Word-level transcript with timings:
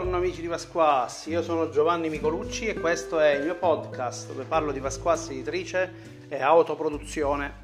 Buongiorno 0.00 0.26
amici 0.26 0.40
di 0.40 0.48
Pasquassi, 0.48 1.28
io 1.28 1.42
sono 1.42 1.68
Giovanni 1.68 2.08
Micolucci 2.08 2.68
e 2.68 2.72
questo 2.72 3.20
è 3.20 3.34
il 3.34 3.42
mio 3.42 3.56
podcast 3.56 4.28
dove 4.28 4.44
parlo 4.44 4.72
di 4.72 4.80
Pasquassi 4.80 5.32
editrice 5.32 5.92
e 6.26 6.40
autoproduzione. 6.40 7.54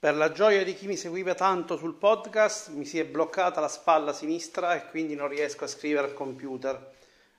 Per 0.00 0.16
la 0.16 0.32
gioia 0.32 0.64
di 0.64 0.74
chi 0.74 0.88
mi 0.88 0.96
seguiva 0.96 1.34
tanto 1.34 1.76
sul 1.76 1.94
podcast 1.94 2.70
mi 2.70 2.84
si 2.84 2.98
è 2.98 3.04
bloccata 3.04 3.60
la 3.60 3.68
spalla 3.68 4.12
sinistra 4.12 4.74
e 4.74 4.90
quindi 4.90 5.14
non 5.14 5.28
riesco 5.28 5.62
a 5.62 5.68
scrivere 5.68 6.08
al 6.08 6.14
computer 6.14 6.94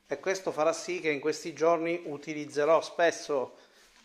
e 0.08 0.18
questo 0.22 0.54
farà 0.54 0.72
sì 0.72 1.02
che 1.02 1.12
in 1.12 1.20
questi 1.20 1.52
giorni 1.52 2.04
utilizzerò 2.06 2.80
spesso 2.80 3.58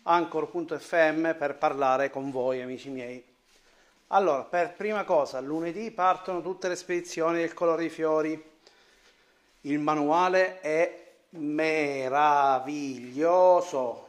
anchor.fm 0.02 1.36
per 1.36 1.56
parlare 1.56 2.10
con 2.10 2.32
voi 2.32 2.60
amici 2.62 2.88
miei. 2.90 3.37
Allora, 4.10 4.42
per 4.44 4.72
prima 4.72 5.04
cosa, 5.04 5.38
lunedì 5.40 5.90
partono 5.90 6.40
tutte 6.40 6.68
le 6.68 6.76
spedizioni 6.76 7.40
del 7.40 7.52
colore 7.52 7.80
dei 7.82 7.90
fiori. 7.90 8.42
Il 9.62 9.78
manuale 9.80 10.60
è 10.60 11.16
meraviglioso. 11.30 12.86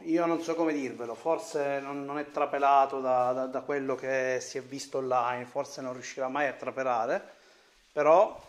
Io 0.04 0.24
non 0.24 0.40
so 0.40 0.54
come 0.54 0.72
dirvelo, 0.72 1.14
forse 1.14 1.80
non, 1.80 2.06
non 2.06 2.18
è 2.18 2.30
trapelato 2.30 3.00
da, 3.00 3.32
da, 3.32 3.44
da, 3.44 3.60
quello 3.60 3.94
che 3.94 4.38
si 4.40 4.56
è 4.56 4.62
visto 4.62 4.96
online, 4.98 5.44
forse 5.44 5.82
non 5.82 5.92
riuscirà 5.92 6.28
mai 6.28 6.46
a 6.46 6.54
trapelare, 6.54 7.22
però 7.92 8.40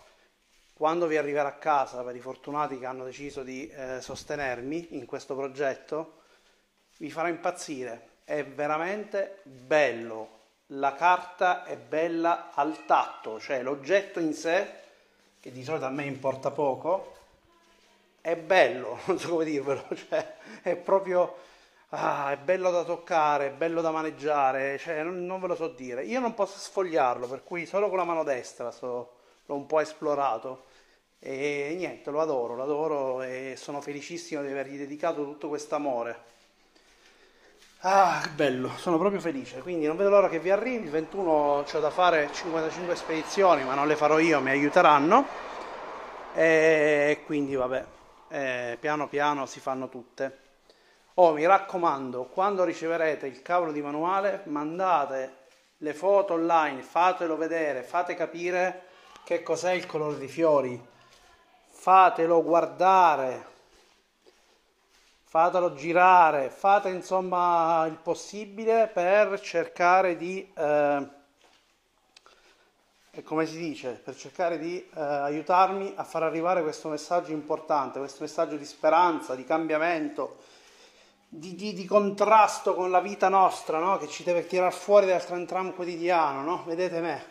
quando 0.71 1.05
vi 1.05 1.17
arriverà 1.17 1.49
a 1.49 1.55
casa, 1.55 2.01
per 2.01 2.15
i 2.15 2.21
fortunati 2.21 2.79
che 2.79 2.85
hanno 2.85 3.03
deciso 3.03 3.43
di 3.43 3.67
eh, 3.67 3.99
sostenermi 3.99 4.95
in 4.95 5.05
questo 5.05 5.35
progetto, 5.35 6.21
vi 6.95 7.11
farà 7.11 7.27
impazzire. 7.27 8.07
È 8.23 8.41
veramente 8.45 9.41
bello 9.43 10.39
la 10.73 10.93
carta 10.93 11.65
è 11.65 11.75
bella 11.75 12.51
al 12.53 12.85
tatto, 12.85 13.39
cioè 13.39 13.61
l'oggetto 13.61 14.19
in 14.19 14.33
sé, 14.33 14.79
che 15.39 15.51
di 15.51 15.63
solito 15.63 15.85
a 15.85 15.89
me 15.89 16.05
importa 16.05 16.51
poco, 16.51 17.15
è 18.21 18.35
bello, 18.35 18.99
non 19.07 19.19
so 19.19 19.29
come 19.29 19.45
dirvelo, 19.45 19.83
cioè 19.95 20.35
è 20.61 20.75
proprio, 20.75 21.35
ah, 21.89 22.31
è 22.31 22.37
bello 22.37 22.71
da 22.71 22.83
toccare, 22.83 23.47
è 23.47 23.51
bello 23.51 23.81
da 23.81 23.91
maneggiare, 23.91 24.77
cioè 24.77 25.03
non, 25.03 25.25
non, 25.25 25.41
ve 25.41 25.47
lo 25.47 25.55
so 25.55 25.67
dire. 25.67 26.05
Io 26.05 26.19
non 26.19 26.33
posso 26.33 26.57
sfogliarlo, 26.57 27.27
per 27.27 27.43
cui 27.43 27.65
solo 27.65 27.89
con 27.89 27.97
la 27.97 28.05
mano 28.05 28.23
destra 28.23 28.71
so, 28.71 29.15
l'ho 29.45 29.55
un 29.55 29.65
po' 29.65 29.79
esplorato 29.81 30.65
e 31.19 31.73
niente, 31.77 32.09
lo 32.11 32.21
adoro, 32.21 32.55
lo 32.55 32.63
adoro 32.63 33.21
e 33.21 33.55
sono 33.57 33.81
felicissimo 33.81 34.41
di 34.41 34.47
avergli 34.47 34.77
dedicato 34.77 35.23
tutto 35.23 35.49
questo 35.49 35.75
amore. 35.75 36.39
Ah, 37.83 38.19
che 38.21 38.29
bello, 38.29 38.69
sono 38.77 38.99
proprio 38.99 39.19
felice, 39.19 39.59
quindi 39.61 39.87
non 39.87 39.97
vedo 39.97 40.11
l'ora 40.11 40.29
che 40.29 40.37
vi 40.39 40.51
arrivi, 40.51 40.83
il 40.83 40.91
21 40.91 41.31
ho 41.31 41.79
da 41.79 41.89
fare 41.89 42.29
55 42.31 42.95
spedizioni, 42.95 43.63
ma 43.63 43.73
non 43.73 43.87
le 43.87 43.95
farò 43.95 44.19
io, 44.19 44.39
mi 44.39 44.51
aiuteranno. 44.51 45.25
E 46.35 47.23
quindi 47.25 47.55
vabbè, 47.55 47.85
eh, 48.29 48.77
piano 48.79 49.07
piano 49.07 49.47
si 49.47 49.59
fanno 49.59 49.89
tutte. 49.89 50.37
Oh, 51.15 51.33
mi 51.33 51.43
raccomando, 51.43 52.25
quando 52.25 52.63
riceverete 52.63 53.25
il 53.25 53.41
cavolo 53.41 53.71
di 53.71 53.81
manuale, 53.81 54.41
mandate 54.45 55.37
le 55.77 55.93
foto 55.95 56.33
online, 56.33 56.83
fatelo 56.83 57.35
vedere, 57.35 57.81
fate 57.81 58.13
capire 58.13 58.83
che 59.23 59.41
cos'è 59.41 59.71
il 59.71 59.87
colore 59.87 60.19
di 60.19 60.27
fiori, 60.27 60.79
fatelo 61.67 62.43
guardare, 62.43 63.50
fatelo 65.31 65.73
girare, 65.75 66.49
fate 66.49 66.89
insomma 66.89 67.85
il 67.85 67.95
possibile 67.95 68.87
per 68.93 69.39
cercare 69.39 70.17
di, 70.17 70.45
eh, 70.53 71.07
come 73.23 73.45
si 73.45 73.57
dice, 73.57 73.91
per 74.03 74.13
cercare 74.17 74.59
di 74.59 74.77
eh, 74.77 74.99
aiutarmi 75.01 75.93
a 75.95 76.03
far 76.03 76.23
arrivare 76.23 76.61
questo 76.61 76.89
messaggio 76.89 77.31
importante, 77.31 77.99
questo 77.99 78.23
messaggio 78.23 78.57
di 78.57 78.65
speranza, 78.65 79.33
di 79.33 79.45
cambiamento, 79.45 80.39
di, 81.29 81.55
di, 81.55 81.71
di 81.71 81.85
contrasto 81.85 82.73
con 82.73 82.91
la 82.91 82.99
vita 82.99 83.29
nostra, 83.29 83.79
no? 83.79 83.97
che 83.99 84.09
ci 84.09 84.23
deve 84.23 84.45
tirare 84.45 84.71
fuori 84.71 85.05
dal 85.05 85.25
tram 85.25 85.45
tram 85.45 85.73
quotidiano, 85.73 86.41
no? 86.41 86.63
vedete 86.65 86.99
me, 86.99 87.23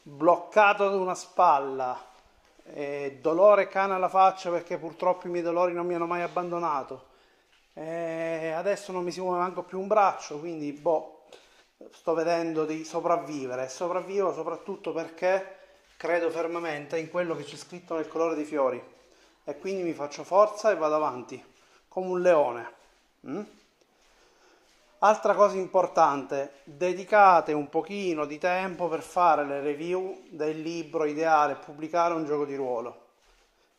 bloccato 0.00 0.86
ad 0.86 0.94
una 0.94 1.14
spalla, 1.14 2.02
eh, 2.72 3.18
dolore 3.20 3.68
cane 3.68 3.92
alla 3.92 4.08
faccia 4.08 4.48
perché 4.48 4.78
purtroppo 4.78 5.26
i 5.26 5.30
miei 5.30 5.42
dolori 5.42 5.74
non 5.74 5.84
mi 5.84 5.92
hanno 5.92 6.06
mai 6.06 6.22
abbandonato 6.22 7.10
eh, 7.74 8.52
adesso 8.54 8.92
non 8.92 9.04
mi 9.04 9.10
si 9.10 9.20
muove 9.20 9.38
manco 9.38 9.62
più 9.62 9.80
un 9.80 9.86
braccio, 9.86 10.38
quindi 10.38 10.72
boh, 10.72 11.24
sto 11.90 12.14
vedendo 12.14 12.64
di 12.64 12.84
sopravvivere. 12.84 13.68
Sopravvivo 13.68 14.32
soprattutto 14.32 14.92
perché 14.92 15.58
credo 15.96 16.30
fermamente 16.30 16.98
in 16.98 17.10
quello 17.10 17.34
che 17.34 17.44
c'è 17.44 17.56
scritto 17.56 17.94
nel 17.94 18.08
colore 18.08 18.34
dei 18.34 18.44
fiori 18.44 18.82
e 19.44 19.58
quindi 19.58 19.82
mi 19.82 19.92
faccio 19.92 20.24
forza 20.24 20.70
e 20.70 20.76
vado 20.76 20.96
avanti 20.96 21.42
come 21.88 22.08
un 22.08 22.20
leone. 22.20 22.72
Mm? 23.26 23.42
Altra 24.98 25.34
cosa 25.34 25.56
importante, 25.56 26.60
dedicate 26.64 27.52
un 27.52 27.68
pochino 27.68 28.24
di 28.24 28.38
tempo 28.38 28.88
per 28.88 29.02
fare 29.02 29.44
le 29.44 29.60
review 29.60 30.26
del 30.28 30.60
libro 30.60 31.04
ideale, 31.04 31.56
pubblicare 31.56 32.14
un 32.14 32.24
gioco 32.24 32.44
di 32.44 32.54
ruolo 32.54 33.01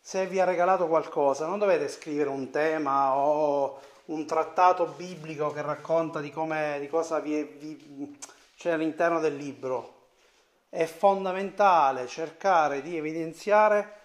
se 0.06 0.28
vi 0.28 0.42
ha 0.42 0.44
regalato 0.44 0.88
qualcosa, 0.88 1.46
non 1.46 1.60
dovete 1.60 1.88
scrivere 1.88 2.28
un 2.28 2.50
tema 2.50 3.16
o 3.16 3.80
un 4.08 4.26
trattato 4.26 4.86
biblico 4.98 5.50
che 5.52 5.62
racconta 5.62 6.20
di, 6.20 6.34
di 6.80 6.88
cosa 6.90 7.20
vi, 7.20 7.42
vi, 7.42 8.20
c'è 8.58 8.72
all'interno 8.72 9.22
del 9.22 9.38
libro. 9.38 10.08
È 10.68 10.84
fondamentale 10.84 12.06
cercare 12.08 12.82
di 12.82 12.98
evidenziare 12.98 14.02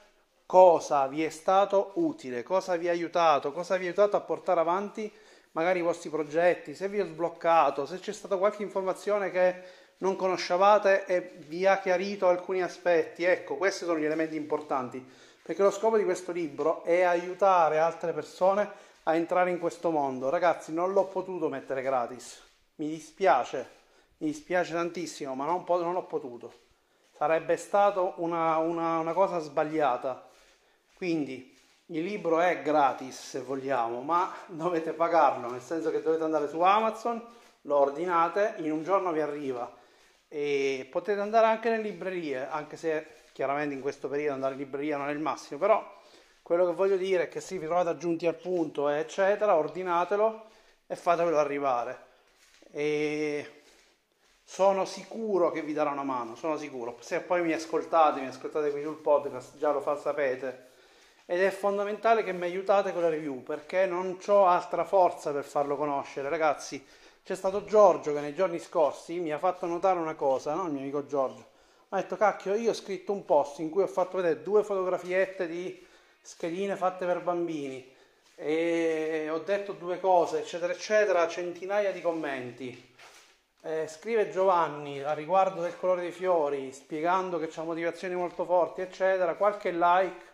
cosa 0.47 1.09
vi 1.09 1.25
è 1.25 1.31
stato 1.31 1.91
utile, 1.95 2.45
cosa 2.45 2.77
vi 2.77 2.87
ha 2.87 2.93
aiutato, 2.93 3.51
cosa 3.51 3.77
vi 3.77 3.87
ha 3.87 3.89
aiutato 3.89 4.15
a 4.15 4.21
portare 4.21 4.61
avanti 4.61 5.13
magari 5.51 5.81
i 5.81 5.83
vostri 5.83 6.11
progetti, 6.11 6.77
se 6.77 6.89
vi 6.89 7.01
ho 7.01 7.07
sbloccato, 7.07 7.87
se 7.87 7.99
c'è 7.99 8.13
stata 8.13 8.37
qualche 8.37 8.63
informazione 8.63 9.33
che 9.33 9.63
non 9.99 10.15
conoscevate 10.15 11.07
e 11.07 11.33
vi 11.39 11.67
ha 11.67 11.81
chiarito 11.81 12.29
alcuni 12.29 12.63
aspetti. 12.63 13.25
Ecco, 13.25 13.57
questi 13.57 13.85
sono 13.85 13.99
gli 13.99 14.05
elementi 14.05 14.37
importanti 14.37 15.27
perché 15.49 15.63
lo 15.63 15.71
scopo 15.71 15.97
di 15.97 16.05
questo 16.05 16.31
libro 16.31 16.83
è 16.83 17.01
aiutare 17.01 17.79
altre 17.79 18.13
persone 18.13 18.71
a 19.05 19.15
entrare 19.15 19.49
in 19.49 19.59
questo 19.59 19.89
mondo. 19.89 20.29
Ragazzi, 20.29 20.75
non 20.75 20.93
l'ho 20.93 21.07
potuto 21.07 21.49
mettere 21.49 21.81
gratis, 21.81 22.39
mi 22.75 22.89
dispiace, 22.91 23.67
mi 24.19 24.27
dispiace 24.27 24.75
tantissimo, 24.75 25.35
ma 25.35 25.47
non, 25.47 25.65
non 25.67 25.97
ho 25.97 26.05
potuto. 26.05 26.53
Sarebbe 27.17 27.57
stata 27.57 28.13
una, 28.17 28.59
una, 28.59 28.99
una 28.99 29.15
cosa 29.15 29.39
sbagliata. 29.39 30.29
Quindi 30.95 31.57
il 31.87 32.03
libro 32.03 32.41
è 32.41 32.61
gratis 32.61 33.19
se 33.19 33.41
vogliamo, 33.41 34.03
ma 34.03 34.31
dovete 34.49 34.93
pagarlo, 34.93 35.51
nel 35.51 35.63
senso 35.63 35.91
che 35.91 36.03
dovete 36.03 36.25
andare 36.25 36.47
su 36.47 36.61
Amazon, 36.61 37.25
lo 37.63 37.77
ordinate, 37.79 38.57
in 38.59 38.71
un 38.71 38.83
giorno 38.83 39.13
vi 39.13 39.23
arriva 39.23 39.77
e 40.29 40.87
potete 40.91 41.19
andare 41.21 41.47
anche 41.47 41.71
nelle 41.71 41.85
librerie, 41.85 42.47
anche 42.47 42.77
se 42.77 43.07
chiaramente 43.39 43.73
in 43.73 43.81
questo 43.81 44.09
periodo 44.09 44.35
andare 44.35 44.55
in 44.55 44.59
libreria 44.59 44.97
non 44.97 45.11
è 45.11 45.13
il 45.13 45.21
massimo, 45.21 45.61
però 45.61 45.97
quello 46.43 46.67
che 46.67 46.73
voglio 46.73 46.97
dire 46.97 47.23
è 47.23 47.29
che 47.29 47.41
se 47.41 47.57
vi 47.57 47.67
trovate 47.67 47.91
aggiunti 47.91 48.27
al 48.27 48.35
punto, 48.35 48.89
eccetera, 48.89 49.55
ordinatelo 49.55 50.47
e 50.89 50.97
fatevelo 50.97 51.39
arrivare. 51.39 52.07
E 52.73 53.63
sono 54.43 54.85
sicuro 54.85 55.53
che 55.53 55.63
vi 55.63 55.73
darà 55.73 55.91
una 55.91 56.03
mano, 56.03 56.35
sono 56.35 56.57
sicuro. 56.57 56.97
Se 56.99 57.21
poi 57.21 57.43
mi 57.43 57.53
ascoltate, 57.53 58.21
mi 58.21 58.27
ascoltate 58.27 58.73
qui 58.73 58.83
sul 58.83 58.97
podcast, 58.97 59.57
già 59.57 59.71
lo 59.71 59.83
fa, 59.83 59.95
sapete. 59.95 60.71
Ed 61.25 61.41
è 61.41 61.51
fondamentale 61.51 62.25
che 62.25 62.33
mi 62.33 62.43
aiutate 62.43 62.93
con 62.93 63.03
la 63.03 63.09
review, 63.09 63.45
perché 63.45 63.87
non 63.87 64.19
ho 64.27 64.47
altra 64.49 64.83
forza 64.83 65.31
per 65.31 65.45
farlo 65.45 65.77
conoscere. 65.77 66.29
Ragazzi, 66.29 66.85
c'è 67.23 67.37
stato 67.37 67.65
Giorgio 67.65 68.13
che 68.13 68.21
nei 68.21 68.35
giorni 68.35 68.59
scorsi 68.59 69.21
mi 69.21 69.31
ha 69.31 69.39
fatto 69.39 69.67
notare 69.67 70.01
una 70.01 70.17
cosa, 70.17 70.55
no? 70.55 70.67
Il 70.67 70.73
mio 70.73 70.81
amico 70.81 71.07
Giorgio 71.07 71.57
ho 71.91 71.97
detto 71.97 72.17
cacchio 72.17 72.55
io 72.55 72.71
ho 72.71 72.75
scritto 72.75 73.13
un 73.13 73.25
post 73.25 73.61
in 73.61 73.71
cui 73.71 73.83
ho 73.83 73.87
fatto 73.87 74.19
vedere 74.19 74.43
due 74.43 74.63
fotografiette 74.63 75.47
di 75.47 75.87
schedine 76.21 76.77
fatte 76.77 77.07
per 77.07 77.23
bambini 77.23 77.97
e 78.35 79.29
ho 79.31 79.39
detto 79.39 79.73
due 79.73 79.99
cose 79.99 80.41
eccetera 80.41 80.73
eccetera 80.73 81.27
centinaia 81.27 81.91
di 81.91 82.01
commenti. 82.01 82.95
Eh, 83.63 83.89
scrive 83.89 84.31
Giovanni 84.31 85.03
a 85.03 85.13
riguardo 85.15 85.63
del 85.63 85.77
colore 85.77 86.03
dei 86.03 86.13
fiori 86.13 86.71
spiegando 86.73 87.39
che 87.39 87.49
c'ha 87.49 87.65
motivazioni 87.65 88.15
molto 88.15 88.45
forti 88.45 88.83
eccetera 88.83 89.35
qualche 89.35 89.73
like 89.73 90.27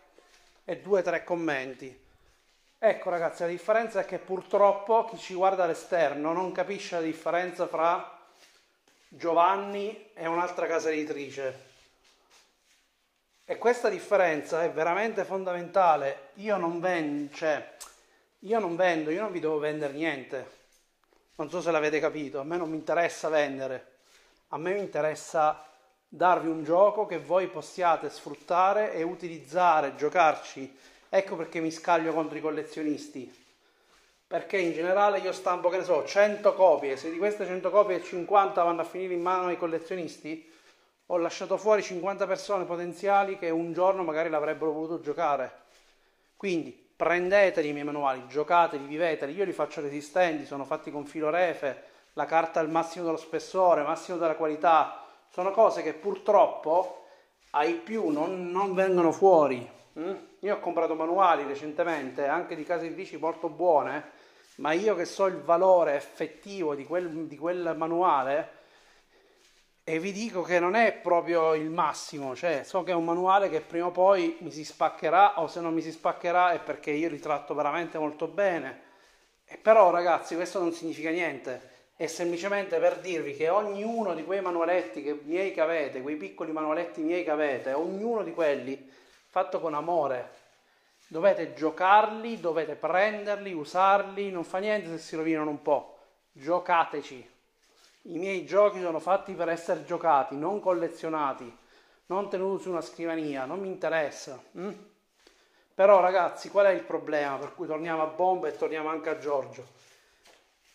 e 0.65 0.81
due 0.81 0.99
o 0.99 1.03
tre 1.03 1.23
commenti. 1.23 2.03
Ecco 2.77 3.09
ragazzi 3.09 3.43
la 3.43 3.47
differenza 3.47 4.01
è 4.01 4.05
che 4.05 4.19
purtroppo 4.19 5.05
chi 5.05 5.17
ci 5.17 5.33
guarda 5.33 5.63
all'esterno 5.63 6.33
non 6.33 6.51
capisce 6.51 6.95
la 6.95 7.01
differenza 7.01 7.65
fra 7.65 8.14
Giovanni 9.07 10.09
è 10.13 10.25
un'altra 10.25 10.65
casa 10.65 10.89
editrice. 10.89 11.73
E 13.45 13.57
questa 13.57 13.89
differenza 13.89 14.63
è 14.63 14.71
veramente 14.71 15.23
fondamentale. 15.23 16.29
Io 16.35 16.57
non 16.57 16.79
vendo, 16.79 17.33
cioè, 17.33 17.75
io 18.39 18.59
non 18.59 18.75
vendo, 18.75 19.11
io 19.11 19.21
non 19.21 19.31
vi 19.31 19.39
devo 19.39 19.59
vendere 19.59 19.93
niente. 19.93 20.51
Non 21.35 21.49
so 21.49 21.61
se 21.61 21.69
l'avete 21.69 21.99
capito, 21.99 22.39
a 22.39 22.43
me 22.43 22.57
non 22.57 22.69
mi 22.69 22.77
interessa 22.77 23.29
vendere. 23.29 23.93
A 24.49 24.57
me 24.57 24.73
mi 24.73 24.79
interessa 24.79 25.63
darvi 26.07 26.47
un 26.47 26.63
gioco 26.63 27.05
che 27.05 27.19
voi 27.19 27.47
possiate 27.47 28.09
sfruttare 28.09 28.93
e 28.93 29.03
utilizzare, 29.03 29.95
giocarci. 29.95 30.77
Ecco 31.09 31.35
perché 31.35 31.59
mi 31.59 31.71
scaglio 31.71 32.13
contro 32.13 32.37
i 32.37 32.41
collezionisti. 32.41 33.44
Perché 34.35 34.57
in 34.57 34.73
generale 34.73 35.19
io 35.19 35.31
stampo, 35.31 35.69
che 35.69 35.77
ne 35.77 35.85
so, 35.85 36.03
100 36.03 36.55
copie. 36.55 36.97
Se 36.97 37.09
di 37.09 37.17
queste 37.17 37.45
100 37.45 37.69
copie 37.69 38.03
50 38.03 38.63
vanno 38.63 38.81
a 38.81 38.83
finire 38.83 39.13
in 39.13 39.21
mano 39.21 39.47
ai 39.47 39.55
collezionisti, 39.55 40.51
ho 41.05 41.15
lasciato 41.15 41.55
fuori 41.55 41.81
50 41.81 42.27
persone 42.27 42.65
potenziali 42.65 43.37
che 43.37 43.49
un 43.49 43.71
giorno 43.71 44.03
magari 44.03 44.27
l'avrebbero 44.27 44.73
voluto 44.73 44.99
giocare. 44.99 45.59
Quindi 46.35 46.71
prendeteli 46.71 47.69
i 47.69 47.71
miei 47.71 47.85
manuali, 47.85 48.27
giocateli, 48.27 48.85
viveteli. 48.85 49.33
Io 49.33 49.45
li 49.45 49.53
faccio 49.53 49.79
resistenti, 49.79 50.45
sono 50.45 50.65
fatti 50.65 50.91
con 50.91 51.05
filo 51.05 51.29
refe, 51.29 51.83
la 52.11 52.25
carta 52.25 52.59
al 52.59 52.69
massimo 52.69 53.05
dello 53.05 53.15
spessore, 53.15 53.83
massimo 53.83 54.17
della 54.17 54.35
qualità 54.35 55.05
sono 55.29 55.51
cose 55.51 55.81
che 55.81 55.93
purtroppo 55.93 57.05
ai 57.51 57.75
più 57.75 58.09
non, 58.09 58.51
non 58.51 58.73
vengono 58.73 59.13
fuori. 59.13 59.65
Mm? 59.97 60.13
Io 60.39 60.55
ho 60.55 60.59
comprato 60.59 60.93
manuali 60.93 61.45
recentemente, 61.45 62.27
anche 62.27 62.57
di 62.57 62.65
case 62.65 62.87
editrici 62.87 63.15
molto 63.15 63.47
buone, 63.47 64.23
ma 64.55 64.71
io 64.71 64.95
che 64.95 65.05
so 65.05 65.25
il 65.25 65.37
valore 65.37 65.95
effettivo 65.95 66.75
di 66.75 66.85
quel, 66.85 67.27
di 67.27 67.37
quel 67.37 67.73
manuale, 67.75 68.63
e 69.87 69.99
vi 69.99 70.11
dico 70.11 70.41
che 70.41 70.59
non 70.59 70.73
è 70.73 70.93
proprio 70.93 71.53
il 71.53 71.69
massimo, 71.69 72.35
cioè 72.35 72.63
so 72.63 72.81
che 72.81 72.91
è 72.91 72.95
un 72.95 73.05
manuale 73.05 73.49
che 73.49 73.61
prima 73.61 73.85
o 73.85 73.91
poi 73.91 74.37
mi 74.39 74.49
si 74.49 74.65
spaccherà 74.65 75.39
o 75.39 75.47
se 75.47 75.61
non 75.61 75.75
mi 75.75 75.81
si 75.81 75.91
spaccherà 75.91 76.53
è 76.53 76.59
perché 76.59 76.89
io 76.89 77.07
ritratto 77.07 77.53
veramente 77.53 77.99
molto 77.99 78.27
bene. 78.27 78.81
E 79.45 79.57
però 79.57 79.91
ragazzi 79.91 80.33
questo 80.33 80.57
non 80.59 80.73
significa 80.73 81.11
niente, 81.11 81.73
è 81.95 82.07
semplicemente 82.07 82.79
per 82.79 82.99
dirvi 82.99 83.35
che 83.35 83.47
ognuno 83.49 84.15
di 84.15 84.23
quei 84.23 84.41
manualetti 84.41 85.03
che, 85.03 85.19
miei 85.23 85.53
che 85.53 85.61
avete, 85.61 86.01
quei 86.01 86.15
piccoli 86.15 86.51
manualetti 86.51 87.01
miei 87.01 87.23
che 87.23 87.29
avete, 87.29 87.73
ognuno 87.73 88.23
di 88.23 88.33
quelli 88.33 88.89
fatto 89.27 89.59
con 89.59 89.75
amore, 89.75 90.31
dovete 91.07 91.53
giocarli, 91.53 92.39
dovete 92.39 92.75
prenderli, 92.75 93.53
usarli, 93.53 94.31
non 94.31 94.43
fa 94.43 94.59
niente 94.59 94.89
se 94.89 94.97
si 94.97 95.15
rovinano 95.15 95.49
un 95.49 95.61
po', 95.61 95.97
giocateci. 96.31 97.33
I 98.03 98.17
miei 98.17 98.45
giochi 98.45 98.79
sono 98.81 98.99
fatti 98.99 99.33
per 99.33 99.49
essere 99.49 99.83
giocati, 99.83 100.35
non 100.35 100.59
collezionati, 100.59 101.57
non 102.07 102.29
tenuti 102.29 102.63
su 102.63 102.69
una 102.69 102.81
scrivania, 102.81 103.45
non 103.45 103.59
mi 103.59 103.67
interessa. 103.67 104.41
Hm? 104.51 104.71
Però 105.73 105.99
ragazzi, 105.99 106.49
qual 106.49 106.67
è 106.67 106.71
il 106.71 106.83
problema? 106.83 107.37
Per 107.37 107.53
cui 107.55 107.67
torniamo 107.67 108.03
a 108.03 108.07
Bomba 108.07 108.47
e 108.47 108.55
torniamo 108.55 108.89
anche 108.89 109.09
a 109.09 109.17
Giorgio 109.17 109.83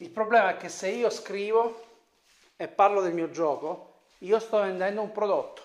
il 0.01 0.09
problema 0.09 0.51
è 0.51 0.57
che 0.57 0.71
se 0.71 0.89
io 0.89 1.11
scrivo 1.11 1.89
e 2.57 2.69
parlo 2.69 3.03
del 3.03 3.13
mio 3.13 3.31
gioco, 3.31 3.97
io 4.21 4.39
sto 4.39 4.61
vendendo 4.61 5.03
un 5.03 5.13
prodotto. 5.13 5.63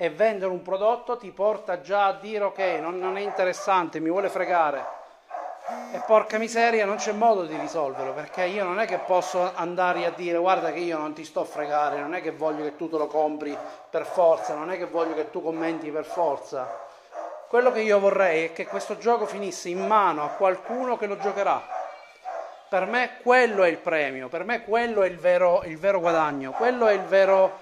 E 0.00 0.10
vendere 0.10 0.52
un 0.52 0.62
prodotto 0.62 1.16
ti 1.16 1.32
porta 1.32 1.80
già 1.80 2.06
a 2.06 2.12
dire 2.12 2.44
ok, 2.44 2.58
non, 2.80 3.00
non 3.00 3.16
è 3.16 3.20
interessante, 3.20 3.98
mi 3.98 4.10
vuole 4.10 4.28
fregare. 4.28 4.86
E 5.92 6.00
porca 6.06 6.38
miseria, 6.38 6.86
non 6.86 6.98
c'è 6.98 7.10
modo 7.10 7.46
di 7.46 7.58
risolverlo, 7.58 8.12
perché 8.12 8.44
io 8.44 8.62
non 8.62 8.78
è 8.78 8.86
che 8.86 8.98
posso 8.98 9.50
andare 9.56 10.06
a 10.06 10.10
dire 10.10 10.38
guarda 10.38 10.70
che 10.70 10.78
io 10.78 10.96
non 10.98 11.14
ti 11.14 11.24
sto 11.24 11.40
a 11.40 11.44
fregare, 11.44 11.98
non 11.98 12.14
è 12.14 12.22
che 12.22 12.30
voglio 12.30 12.62
che 12.62 12.76
tu 12.76 12.88
te 12.88 12.96
lo 12.96 13.08
compri 13.08 13.58
per 13.90 14.06
forza, 14.06 14.54
non 14.54 14.70
è 14.70 14.78
che 14.78 14.86
voglio 14.86 15.14
che 15.14 15.32
tu 15.32 15.42
commenti 15.42 15.90
per 15.90 16.04
forza. 16.04 16.86
Quello 17.48 17.72
che 17.72 17.80
io 17.80 17.98
vorrei 17.98 18.44
è 18.44 18.52
che 18.52 18.66
questo 18.66 18.98
gioco 18.98 19.26
finisse 19.26 19.68
in 19.68 19.84
mano 19.84 20.22
a 20.22 20.28
qualcuno 20.28 20.96
che 20.96 21.06
lo 21.06 21.18
giocherà 21.18 21.78
per 22.68 22.84
me 22.84 23.12
quello 23.22 23.62
è 23.62 23.68
il 23.68 23.78
premio, 23.78 24.28
per 24.28 24.44
me 24.44 24.62
quello 24.62 25.02
è 25.02 25.08
il 25.08 25.18
vero, 25.18 25.62
il 25.64 25.78
vero 25.78 26.00
guadagno, 26.00 26.52
quello 26.52 26.86
è 26.86 26.92
il 26.92 27.02
vero, 27.04 27.60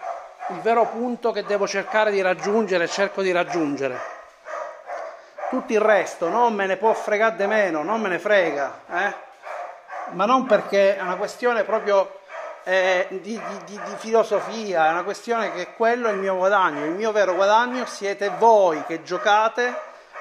il 0.48 0.60
vero 0.60 0.86
punto 0.86 1.32
che 1.32 1.44
devo 1.44 1.66
cercare 1.66 2.10
di 2.10 2.20
raggiungere 2.20 2.86
cerco 2.86 3.22
di 3.22 3.32
raggiungere. 3.32 4.14
Tutto 5.50 5.72
il 5.72 5.80
resto 5.80 6.28
non 6.28 6.54
me 6.54 6.66
ne 6.66 6.76
può 6.76 6.92
fregare 6.92 7.36
di 7.36 7.46
meno, 7.46 7.82
non 7.82 8.00
me 8.00 8.08
ne 8.08 8.18
frega, 8.18 8.80
eh? 8.90 9.14
ma 10.10 10.24
non 10.24 10.46
perché 10.46 10.96
è 10.96 11.00
una 11.00 11.16
questione 11.16 11.64
proprio 11.64 12.20
eh, 12.64 13.06
di, 13.10 13.18
di, 13.20 13.40
di, 13.64 13.80
di, 13.84 13.94
filosofia, 13.96 14.88
è 14.88 14.90
una 14.90 15.04
questione 15.04 15.52
che 15.52 15.72
quello 15.74 16.08
è 16.08 16.12
il 16.12 16.18
mio 16.18 16.36
guadagno, 16.36 16.84
il 16.84 16.92
mio 16.92 17.12
vero 17.12 17.34
guadagno 17.34 17.86
siete 17.86 18.30
voi 18.38 18.84
che 18.86 19.02
giocate, 19.02 19.74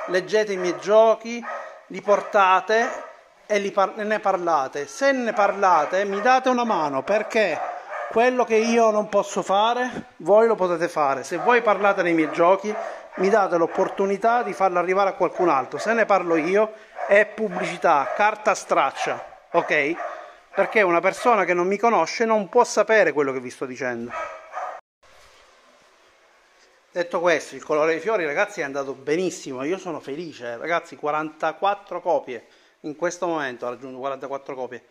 leggete 0.08 0.54
i 0.54 0.58
miei 0.58 0.78
giochi, 0.80 1.44
li 1.88 2.02
portate 2.02 3.04
e 3.46 3.72
par- 3.72 3.96
ne 3.98 4.20
parlate. 4.20 4.88
Se 4.88 5.12
ne 5.12 5.34
parlate, 5.34 6.04
mi 6.06 6.22
date 6.22 6.50
una 6.50 6.64
mano 6.64 7.04
perché 7.04 7.60
quello 8.10 8.44
che 8.46 8.56
io 8.56 8.92
non 8.92 9.10
posso 9.10 9.42
fare, 9.42 10.08
voi 10.18 10.48
lo 10.48 10.56
potete 10.56 10.88
fare. 10.88 11.24
Se 11.24 11.38
voi 11.38 11.62
parlate 11.62 12.02
nei 12.02 12.14
miei 12.14 12.32
giochi, 12.32 12.74
mi 13.16 13.30
date 13.30 13.58
l'opportunità 13.58 14.44
di 14.44 14.54
farlo 14.54 14.80
arrivare 14.80 15.10
a 15.10 15.14
qualcun 15.14 15.50
altro. 15.50 15.78
Se 15.78 15.94
ne 15.94 16.06
parlo 16.06 16.36
io, 16.36 16.74
è 17.08 17.26
pubblicità, 17.26 18.14
carta 18.16 18.54
straccia, 18.54 19.24
ok? 19.52 19.96
Perché 20.54 20.82
una 20.82 21.02
persona 21.02 21.44
che 21.46 21.54
non 21.54 21.68
mi 21.68 21.78
conosce 21.78 22.26
non 22.26 22.50
può 22.50 22.64
sapere 22.64 23.12
quello 23.12 23.32
che 23.34 23.40
vi 23.40 23.50
sto 23.50 23.66
dicendo. 23.66 24.12
Detto 26.92 27.20
questo, 27.20 27.56
il 27.56 27.64
colore 27.64 27.92
dei 27.92 28.00
fiori, 28.00 28.26
ragazzi, 28.26 28.62
è 28.62 28.64
andato 28.64 28.94
benissimo. 28.94 29.64
Io 29.64 29.78
sono 29.78 30.00
felice, 30.00 30.56
ragazzi, 30.56 30.96
44 30.96 32.00
copie 32.00 32.48
in 32.86 32.96
questo 32.96 33.28
momento 33.28 33.66
ha 33.66 33.70
raggiunto 33.70 33.98
44 33.98 34.56
copie. 34.56 34.84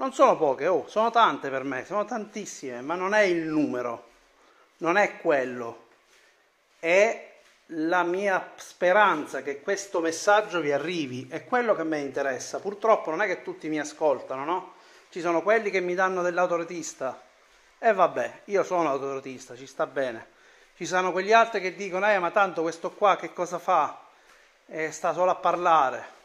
Non 0.00 0.14
sono 0.14 0.34
poche, 0.38 0.66
oh, 0.66 0.88
sono 0.88 1.10
tante 1.10 1.50
per 1.50 1.62
me, 1.62 1.84
sono 1.84 2.06
tantissime, 2.06 2.80
ma 2.80 2.94
non 2.94 3.12
è 3.12 3.20
il 3.20 3.42
numero, 3.42 4.08
non 4.78 4.96
è 4.96 5.18
quello. 5.18 5.88
È 6.78 7.32
la 7.66 8.02
mia 8.02 8.52
speranza 8.56 9.42
che 9.42 9.60
questo 9.60 10.00
messaggio 10.00 10.62
vi 10.62 10.72
arrivi, 10.72 11.28
è 11.28 11.44
quello 11.44 11.74
che 11.74 11.82
a 11.82 11.84
me 11.84 11.98
interessa. 11.98 12.60
Purtroppo 12.60 13.10
non 13.10 13.20
è 13.20 13.26
che 13.26 13.42
tutti 13.42 13.68
mi 13.68 13.78
ascoltano, 13.78 14.46
no? 14.46 14.72
Ci 15.10 15.20
sono 15.20 15.42
quelli 15.42 15.68
che 15.68 15.80
mi 15.80 15.92
danno 15.92 16.22
dell'autoretista. 16.22 17.20
E 17.78 17.92
vabbè, 17.92 18.40
io 18.46 18.62
sono 18.62 18.88
autoretista, 18.88 19.54
ci 19.54 19.66
sta 19.66 19.84
bene. 19.84 20.28
Ci 20.76 20.86
sono 20.86 21.12
quegli 21.12 21.34
altri 21.34 21.60
che 21.60 21.74
dicono, 21.74 22.10
eh, 22.10 22.18
ma 22.18 22.30
tanto 22.30 22.62
questo 22.62 22.90
qua 22.90 23.16
che 23.16 23.34
cosa 23.34 23.58
fa? 23.58 24.00
Eh, 24.64 24.92
sta 24.92 25.12
solo 25.12 25.30
a 25.30 25.34
parlare 25.36 26.19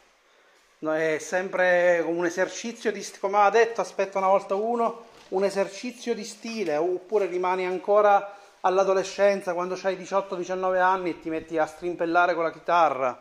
è 0.78 1.16
sempre 1.18 2.00
un 2.00 2.26
esercizio 2.26 2.92
di 2.92 3.04
come 3.18 3.38
ha 3.38 3.50
detto 3.50 3.80
aspetta 3.80 4.18
una 4.18 4.28
volta 4.28 4.54
uno 4.54 5.04
un 5.28 5.42
esercizio 5.42 6.14
di 6.14 6.22
stile 6.22 6.76
oppure 6.76 7.26
rimani 7.26 7.64
ancora 7.66 8.36
all'adolescenza 8.60 9.54
quando 9.54 9.78
hai 9.82 9.96
18-19 9.96 10.78
anni 10.78 11.10
e 11.10 11.20
ti 11.20 11.30
metti 11.30 11.58
a 11.58 11.66
strimpellare 11.66 12.34
con 12.34 12.44
la 12.44 12.52
chitarra. 12.52 13.20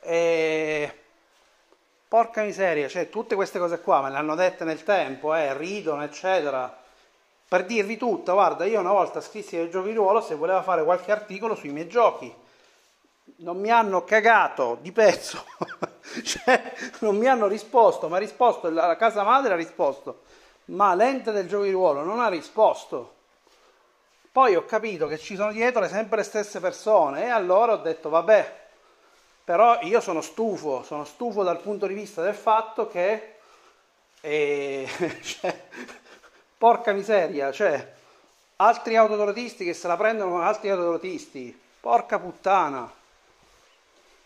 E 0.00 1.02
porca 2.08 2.42
miseria 2.42 2.88
cioè 2.88 3.10
tutte 3.10 3.34
queste 3.34 3.58
cose 3.58 3.80
qua 3.80 4.00
me 4.00 4.10
le 4.10 4.16
hanno 4.16 4.34
dette 4.34 4.64
nel 4.64 4.82
tempo 4.82 5.34
eh, 5.34 5.56
ridono 5.56 6.02
eccetera. 6.02 6.74
Per 7.48 7.64
dirvi 7.64 7.96
tutto 7.96 8.32
guarda 8.32 8.64
io 8.64 8.80
una 8.80 8.92
volta 8.92 9.20
scrissi 9.20 9.56
ai 9.56 9.70
giochi 9.70 9.90
di 9.90 9.94
ruolo 9.94 10.20
se 10.20 10.34
voleva 10.34 10.62
fare 10.62 10.84
qualche 10.84 11.12
articolo 11.12 11.54
sui 11.54 11.70
miei 11.70 11.88
giochi 11.88 12.34
non 13.36 13.58
mi 13.58 13.70
hanno 13.70 14.04
cagato 14.04 14.78
di 14.80 14.92
pezzo, 14.92 15.44
cioè, 16.24 16.72
non 17.00 17.16
mi 17.16 17.26
hanno 17.26 17.46
risposto, 17.46 18.08
ma 18.08 18.16
ha 18.16 18.20
risposto, 18.20 18.70
la 18.70 18.96
casa 18.96 19.22
madre 19.22 19.52
ha 19.52 19.56
risposto, 19.56 20.22
ma 20.66 20.94
l'ente 20.94 21.32
del 21.32 21.48
gioco 21.48 21.64
di 21.64 21.70
ruolo 21.70 22.02
non 22.02 22.20
ha 22.20 22.28
risposto. 22.28 23.14
Poi 24.30 24.54
ho 24.54 24.64
capito 24.64 25.06
che 25.06 25.18
ci 25.18 25.34
sono 25.34 25.52
dietro 25.52 25.86
sempre 25.88 26.18
le 26.18 26.22
stesse 26.22 26.60
persone 26.60 27.24
e 27.24 27.28
allora 27.28 27.72
ho 27.72 27.78
detto 27.78 28.08
vabbè, 28.08 28.66
però 29.44 29.78
io 29.82 30.00
sono 30.00 30.20
stufo, 30.20 30.82
sono 30.82 31.04
stufo 31.04 31.42
dal 31.42 31.60
punto 31.60 31.86
di 31.86 31.94
vista 31.94 32.22
del 32.22 32.34
fatto 32.34 32.86
che, 32.86 33.36
eh, 34.20 34.86
cioè, 35.22 35.62
porca 36.58 36.92
miseria, 36.92 37.50
cioè, 37.50 37.94
altri 38.56 38.96
autodrotisti 38.96 39.64
che 39.64 39.74
se 39.74 39.88
la 39.88 39.96
prendono 39.96 40.32
con 40.32 40.42
altri 40.42 40.70
autodrotisti, 40.70 41.58
porca 41.80 42.18
puttana. 42.18 42.92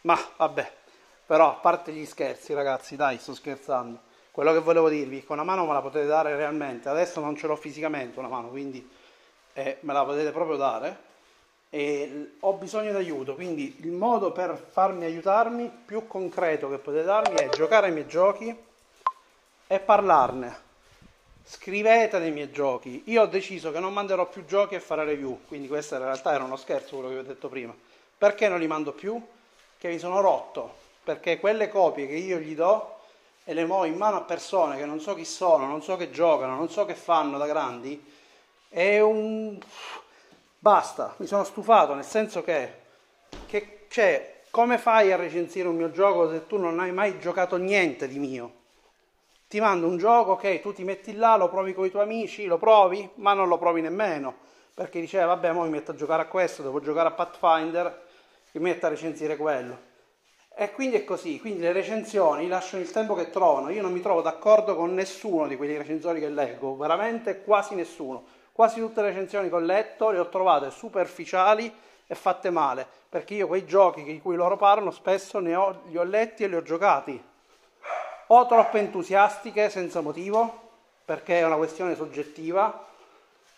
Ma 0.02 0.18
vabbè, 0.36 0.72
però 1.32 1.48
a 1.48 1.54
parte 1.54 1.92
gli 1.92 2.04
scherzi, 2.04 2.52
ragazzi, 2.52 2.94
dai, 2.94 3.16
sto 3.16 3.32
scherzando. 3.32 3.98
Quello 4.30 4.52
che 4.52 4.58
volevo 4.58 4.90
dirvi 4.90 5.24
che 5.24 5.32
una 5.32 5.44
mano 5.44 5.64
me 5.64 5.72
la 5.72 5.80
potete 5.80 6.04
dare 6.04 6.36
realmente. 6.36 6.90
Adesso 6.90 7.20
non 7.20 7.36
ce 7.38 7.46
l'ho 7.46 7.56
fisicamente 7.56 8.18
una 8.18 8.28
mano, 8.28 8.48
quindi 8.48 8.86
eh, 9.54 9.78
me 9.80 9.94
la 9.94 10.04
potete 10.04 10.30
proprio 10.30 10.58
dare. 10.58 10.94
E 11.70 12.32
ho 12.38 12.52
bisogno 12.52 12.92
d'aiuto, 12.92 13.34
quindi 13.34 13.78
il 13.80 13.92
modo 13.92 14.30
per 14.30 14.62
farmi 14.72 15.06
aiutarmi 15.06 15.72
più 15.86 16.06
concreto 16.06 16.68
che 16.68 16.76
potete 16.76 17.04
darmi 17.04 17.36
è 17.36 17.48
giocare 17.48 17.86
ai 17.86 17.92
miei 17.92 18.06
giochi 18.06 18.54
e 19.66 19.78
parlarne. 19.80 20.54
Scrivete 21.46 22.18
nei 22.18 22.30
miei 22.30 22.52
giochi. 22.52 23.04
Io 23.06 23.22
ho 23.22 23.26
deciso 23.26 23.72
che 23.72 23.80
non 23.80 23.94
manderò 23.94 24.28
più 24.28 24.44
giochi 24.44 24.74
e 24.74 24.80
fare 24.80 25.02
review, 25.04 25.40
quindi 25.48 25.66
questo 25.66 25.94
in 25.94 26.02
realtà 26.02 26.34
era 26.34 26.44
uno 26.44 26.56
scherzo 26.56 26.96
quello 26.96 27.08
che 27.08 27.14
vi 27.14 27.20
ho 27.20 27.32
detto 27.32 27.48
prima. 27.48 27.74
Perché 28.18 28.50
non 28.50 28.58
li 28.58 28.66
mando 28.66 28.92
più? 28.92 29.18
che 29.82 29.88
mi 29.88 29.98
sono 29.98 30.20
rotto, 30.20 30.76
perché 31.02 31.40
quelle 31.40 31.68
copie 31.68 32.06
che 32.06 32.14
io 32.14 32.38
gli 32.38 32.54
do 32.54 32.98
e 33.44 33.54
le 33.54 33.64
muovo 33.64 33.84
in 33.84 33.96
mano 33.96 34.16
a 34.16 34.22
persone 34.22 34.76
che 34.76 34.84
non 34.84 35.00
so 35.00 35.14
chi 35.14 35.24
sono, 35.24 35.66
non 35.66 35.82
so 35.82 35.96
che 35.96 36.10
giocano, 36.10 36.54
non 36.54 36.68
so 36.68 36.84
che 36.84 36.94
fanno 36.94 37.38
da 37.38 37.46
grandi, 37.46 38.02
è 38.68 39.00
un... 39.00 39.58
Basta, 40.58 41.14
mi 41.16 41.26
sono 41.26 41.42
stufato, 41.42 41.94
nel 41.94 42.04
senso 42.04 42.44
che, 42.44 42.72
che 43.46 43.86
cioè, 43.88 44.42
come 44.50 44.78
fai 44.78 45.10
a 45.10 45.16
recensire 45.16 45.66
un 45.66 45.76
mio 45.76 45.90
gioco 45.90 46.30
se 46.30 46.46
tu 46.46 46.56
non 46.56 46.78
hai 46.78 46.92
mai 46.92 47.18
giocato 47.18 47.56
niente 47.56 48.06
di 48.06 48.18
mio? 48.18 48.60
Ti 49.48 49.60
mando 49.60 49.88
un 49.88 49.98
gioco, 49.98 50.32
ok, 50.32 50.60
tu 50.60 50.72
ti 50.72 50.84
metti 50.84 51.14
là, 51.14 51.36
lo 51.36 51.48
provi 51.48 51.74
con 51.74 51.84
i 51.84 51.90
tuoi 51.90 52.04
amici, 52.04 52.46
lo 52.46 52.58
provi, 52.58 53.06
ma 53.16 53.34
non 53.34 53.48
lo 53.48 53.58
provi 53.58 53.80
nemmeno, 53.80 54.34
perché 54.72 55.00
diceva, 55.00 55.26
vabbè, 55.26 55.52
mo 55.52 55.64
mi 55.64 55.70
metto 55.70 55.90
a 55.90 55.94
giocare 55.94 56.22
a 56.22 56.26
questo, 56.26 56.62
devo 56.62 56.80
giocare 56.80 57.08
a 57.08 57.12
Pathfinder, 57.12 58.06
mi 58.52 58.60
metto 58.62 58.86
a 58.86 58.90
recensire 58.90 59.36
quello. 59.36 59.90
E 60.54 60.70
quindi 60.72 60.96
è 60.96 61.04
così, 61.04 61.40
quindi 61.40 61.62
le 61.62 61.72
recensioni 61.72 62.46
lasciano 62.46 62.82
il 62.82 62.90
tempo 62.90 63.14
che 63.14 63.30
trovano. 63.30 63.70
Io 63.70 63.80
non 63.80 63.92
mi 63.92 64.02
trovo 64.02 64.20
d'accordo 64.20 64.76
con 64.76 64.92
nessuno 64.92 65.46
di 65.46 65.56
quegli 65.56 65.76
recensori 65.76 66.20
che 66.20 66.28
leggo, 66.28 66.76
veramente 66.76 67.42
quasi 67.42 67.74
nessuno. 67.74 68.22
Quasi 68.52 68.78
tutte 68.78 69.00
le 69.00 69.08
recensioni 69.08 69.48
che 69.48 69.54
ho 69.54 69.60
letto 69.60 70.10
le 70.10 70.18
ho 70.18 70.28
trovate 70.28 70.70
superficiali 70.70 71.72
e 72.06 72.14
fatte 72.14 72.50
male, 72.50 72.86
perché 73.08 73.32
io 73.34 73.46
quei 73.46 73.64
giochi 73.64 74.02
di 74.02 74.20
cui 74.20 74.36
loro 74.36 74.58
parlano 74.58 74.90
spesso 74.90 75.38
ho, 75.38 75.80
li 75.86 75.96
ho 75.96 76.02
letti 76.02 76.44
e 76.44 76.48
li 76.48 76.56
ho 76.56 76.62
giocati. 76.62 77.22
O 78.26 78.46
troppo 78.46 78.76
entusiastiche 78.76 79.70
senza 79.70 80.02
motivo, 80.02 80.60
perché 81.06 81.38
è 81.38 81.46
una 81.46 81.56
questione 81.56 81.94
soggettiva, 81.94 82.86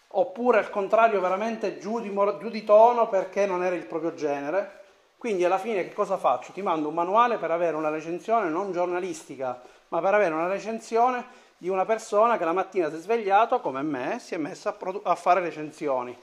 oppure 0.08 0.58
al 0.58 0.70
contrario 0.70 1.20
veramente 1.20 1.78
giù 1.78 1.98
di, 1.98 2.12
giù 2.38 2.48
di 2.48 2.62
tono 2.62 3.08
perché 3.08 3.46
non 3.46 3.64
era 3.64 3.74
il 3.74 3.84
proprio 3.84 4.14
genere 4.14 4.82
quindi 5.24 5.42
alla 5.42 5.56
fine 5.56 5.84
che 5.84 5.94
cosa 5.94 6.18
faccio? 6.18 6.52
Ti 6.52 6.60
mando 6.60 6.88
un 6.88 6.94
manuale 6.94 7.38
per 7.38 7.50
avere 7.50 7.76
una 7.76 7.88
recensione 7.88 8.50
non 8.50 8.72
giornalistica, 8.72 9.58
ma 9.88 10.02
per 10.02 10.12
avere 10.12 10.34
una 10.34 10.48
recensione 10.48 11.24
di 11.56 11.70
una 11.70 11.86
persona 11.86 12.36
che 12.36 12.44
la 12.44 12.52
mattina 12.52 12.90
si 12.90 12.96
è 12.96 12.98
svegliato, 12.98 13.60
come 13.60 13.80
me, 13.80 14.18
si 14.20 14.34
è 14.34 14.36
messa 14.36 14.68
a, 14.68 14.72
produ- 14.74 15.00
a 15.02 15.14
fare 15.14 15.40
recensioni. 15.40 16.14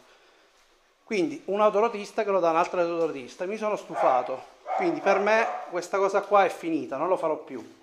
Quindi 1.03 1.41
un 1.46 1.62
autorotista 1.62 2.24
che 2.24 2.29
lo 2.29 2.39
dà 2.39 2.51
un 2.51 2.58
altro 2.58 2.79
autorotista. 2.79 3.48
Mi 3.48 3.58
sono 3.58 3.75
stufato. 3.75 4.39
Quindi 4.77 5.00
per 5.00 5.17
me 5.17 5.48
questa 5.72 5.98
cosa 5.98 6.22
qua 6.22 6.46
è 6.46 6.50
finita, 6.50 6.98
non 6.98 7.08
lo 7.08 7.17
farò 7.17 7.38
più. 7.38 7.79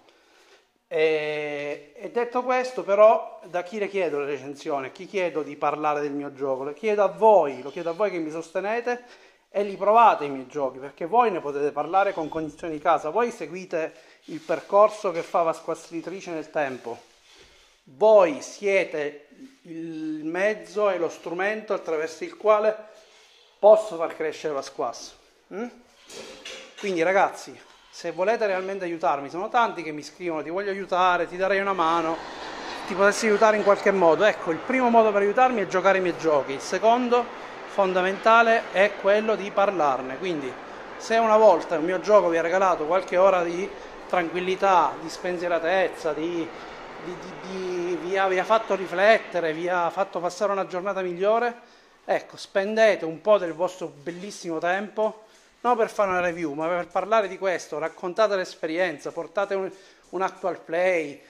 E, 0.87 1.95
e, 1.97 2.11
detto 2.13 2.45
questo, 2.45 2.85
però, 2.85 3.41
da 3.47 3.65
chi 3.65 3.81
le 3.81 3.89
chiedo 3.89 4.21
le 4.21 4.27
recensioni? 4.27 4.93
Chi 4.93 5.07
chiedo 5.07 5.43
di 5.43 5.57
parlare 5.57 6.01
del 6.01 6.13
mio 6.13 6.33
gioco? 6.33 6.63
Le 6.63 6.75
chiedo 6.75 7.03
a 7.03 7.09
voi, 7.09 7.61
lo 7.61 7.71
chiedo 7.71 7.91
a 7.91 7.95
voi 7.95 8.13
che 8.13 8.19
mi 8.19 8.31
sostenete 8.31 9.27
e 9.51 9.63
li 9.63 9.77
provate 9.77 10.25
i 10.25 10.31
miei 10.31 10.47
giochi 10.47 10.79
perché 10.79 11.07
voi 11.07 11.31
ne 11.31 11.41
potete 11.41 11.73
parlare 11.73 12.13
con 12.13 12.29
cognizione 12.29 12.73
di 12.73 12.81
casa, 12.81 13.11
voi 13.11 13.31
seguite 13.31 13.95
il 14.25 14.41
percorso 14.41 15.11
che 15.11 15.23
fa 15.23 15.43
Vasqua 15.43 15.75
Scritrice 15.75 16.31
nel 16.31 16.51
tempo, 16.51 16.99
voi 17.85 18.43
siete 18.43 19.29
il 19.63 20.25
mezzo 20.25 20.91
e 20.91 20.99
lo 20.99 21.09
strumento 21.09 21.73
attraverso 21.73 22.25
il 22.25 22.37
quale 22.37 22.77
posso 23.59 23.97
far 23.97 24.15
crescere 24.15 24.55
Vasquas. 24.55 25.17
Mm? 25.55 25.67
Quindi 26.79 27.03
ragazzi, 27.03 27.59
se 27.91 28.13
volete 28.13 28.47
realmente 28.47 28.85
aiutarmi, 28.85 29.31
sono 29.31 29.49
tanti 29.49 29.83
che 29.83 29.93
mi 29.93 30.03
scrivono 30.03 30.43
ti 30.43 30.51
voglio 30.51 30.71
aiutare, 30.71 31.27
ti 31.27 31.37
darei 31.37 31.61
una 31.61 31.73
mano, 31.73 32.17
ti 32.87 32.95
potessi 32.95 33.27
aiutare 33.27 33.57
in 33.57 33.65
qualche 33.65 33.91
modo. 33.91 34.25
Ecco, 34.25 34.51
il 34.51 34.59
primo 34.59 34.91
modo 34.91 35.11
per 35.11 35.23
aiutarmi 35.23 35.63
è 35.63 35.67
giocare 35.67 35.99
i 35.99 36.03
miei 36.03 36.17
giochi, 36.19 36.53
il 36.53 36.61
secondo 36.61 37.25
fondamentale 37.79 38.73
è 38.73 38.95
quello 39.01 39.37
di 39.37 39.53
parlarne. 39.53 40.19
Quindi, 40.19 40.53
se 40.97 41.17
una 41.17 41.37
volta 41.37 41.79
un 41.79 41.85
mio 41.85 42.01
gioco 42.01 42.29
vi 42.29 42.37
ha 42.37 42.43
regalato 42.43 42.87
qualche 42.87 43.17
ora 43.17 43.45
di 43.45 43.71
tranquillità, 44.09 44.95
di 45.01 45.09
spensieratezza, 45.09 46.13
di, 46.13 46.49
di, 47.05 47.17
di, 47.43 47.99
vi, 48.03 48.19
ha, 48.19 48.27
vi 48.27 48.41
ha 48.41 48.43
fatto 48.43 48.75
riflettere, 48.75 49.53
vi 49.53 49.69
ha 49.69 49.91
fatto 49.91 50.19
passare 50.19 50.51
una 50.51 50.67
giornata 50.67 51.03
migliore, 51.03 51.55
ecco, 52.05 52.37
spendete 52.37 53.05
un 53.05 53.21
po' 53.21 53.39
del 53.39 53.53
vostro 53.53 53.93
bellissimo 54.03 54.59
tempo, 54.59 55.27
non 55.61 55.77
per 55.77 55.89
fare 55.89 56.11
una 56.11 56.21
review, 56.21 56.55
ma 56.55 56.67
per 56.67 56.89
parlare 56.89 57.29
di 57.29 57.39
questo, 57.39 57.79
raccontate 57.79 58.35
l'esperienza, 58.35 59.13
portate 59.13 59.55
un, 59.55 59.71
un 60.09 60.23
actual 60.23 60.59
play, 60.59 61.23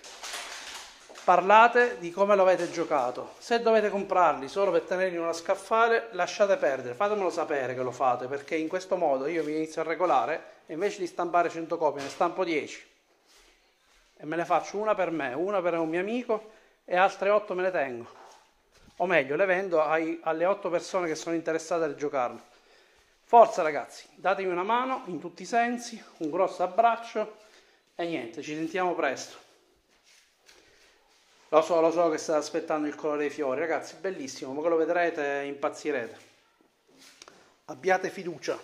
parlate 1.28 1.98
di 1.98 2.10
come 2.10 2.34
lo 2.34 2.40
avete 2.40 2.70
giocato. 2.70 3.34
Se 3.36 3.60
dovete 3.60 3.90
comprarli 3.90 4.48
solo 4.48 4.70
per 4.70 4.80
tenerli 4.80 5.16
in 5.16 5.20
una 5.20 5.34
scaffale, 5.34 6.08
lasciate 6.12 6.56
perdere, 6.56 6.94
fatemelo 6.94 7.28
sapere 7.28 7.74
che 7.74 7.82
lo 7.82 7.90
fate, 7.90 8.28
perché 8.28 8.56
in 8.56 8.66
questo 8.66 8.96
modo 8.96 9.26
io 9.26 9.44
mi 9.44 9.54
inizio 9.54 9.82
a 9.82 9.84
regolare 9.84 10.62
e 10.64 10.72
invece 10.72 11.00
di 11.00 11.06
stampare 11.06 11.50
100 11.50 11.76
copie 11.76 12.02
ne 12.02 12.08
stampo 12.08 12.44
10 12.44 12.86
e 14.16 14.24
me 14.24 14.36
ne 14.36 14.46
faccio 14.46 14.78
una 14.78 14.94
per 14.94 15.10
me, 15.10 15.34
una 15.34 15.60
per 15.60 15.74
un 15.74 15.90
mio 15.90 16.00
amico 16.00 16.50
e 16.86 16.96
altre 16.96 17.28
8 17.28 17.52
me 17.52 17.60
le 17.60 17.70
tengo. 17.72 18.08
O 18.96 19.04
meglio, 19.04 19.36
le 19.36 19.44
vendo 19.44 19.82
ai, 19.82 20.18
alle 20.22 20.46
8 20.46 20.70
persone 20.70 21.08
che 21.08 21.14
sono 21.14 21.34
interessate 21.34 21.84
a 21.84 21.94
giocarlo. 21.94 22.40
Forza 23.24 23.60
ragazzi, 23.60 24.06
datemi 24.14 24.50
una 24.50 24.62
mano 24.62 25.02
in 25.08 25.20
tutti 25.20 25.42
i 25.42 25.44
sensi, 25.44 26.02
un 26.20 26.30
grosso 26.30 26.62
abbraccio 26.62 27.36
e 27.94 28.06
niente, 28.06 28.40
ci 28.40 28.54
sentiamo 28.54 28.94
presto. 28.94 29.47
Lo 31.50 31.62
so, 31.62 31.80
lo 31.80 31.90
so 31.90 32.10
che 32.10 32.18
state 32.18 32.38
aspettando 32.38 32.86
il 32.86 32.94
colore 32.94 33.20
dei 33.20 33.30
fiori, 33.30 33.60
ragazzi, 33.60 33.96
bellissimo, 33.96 34.52
ma 34.52 34.62
che 34.62 34.68
lo 34.68 34.76
vedrete 34.76 35.44
impazzirete. 35.46 36.16
Abbiate 37.66 38.10
fiducia. 38.10 38.58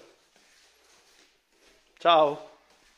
Ciao. 1.98 2.53